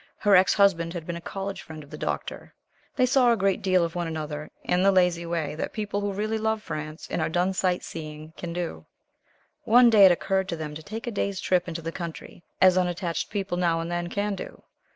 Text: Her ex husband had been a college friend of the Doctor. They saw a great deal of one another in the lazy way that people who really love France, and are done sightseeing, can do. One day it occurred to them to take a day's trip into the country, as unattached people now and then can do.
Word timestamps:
Her 0.17 0.35
ex 0.35 0.55
husband 0.55 0.93
had 0.95 1.05
been 1.05 1.15
a 1.15 1.21
college 1.21 1.61
friend 1.61 1.83
of 1.83 1.91
the 1.91 1.95
Doctor. 1.99 2.55
They 2.95 3.05
saw 3.05 3.31
a 3.31 3.37
great 3.37 3.61
deal 3.61 3.85
of 3.85 3.93
one 3.93 4.07
another 4.07 4.49
in 4.63 4.81
the 4.81 4.91
lazy 4.91 5.27
way 5.27 5.53
that 5.53 5.73
people 5.73 6.01
who 6.01 6.11
really 6.11 6.39
love 6.39 6.63
France, 6.63 7.07
and 7.11 7.21
are 7.21 7.29
done 7.29 7.53
sightseeing, 7.53 8.33
can 8.35 8.51
do. 8.51 8.87
One 9.63 9.91
day 9.91 10.05
it 10.07 10.11
occurred 10.11 10.49
to 10.49 10.55
them 10.55 10.73
to 10.73 10.81
take 10.81 11.05
a 11.05 11.11
day's 11.11 11.39
trip 11.39 11.67
into 11.67 11.83
the 11.83 11.91
country, 11.91 12.41
as 12.59 12.79
unattached 12.79 13.29
people 13.29 13.57
now 13.57 13.79
and 13.79 13.91
then 13.91 14.07
can 14.09 14.33
do. 14.33 14.63